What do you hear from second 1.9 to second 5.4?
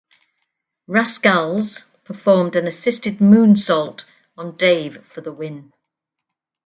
performed an assisted moonsault on Dave for the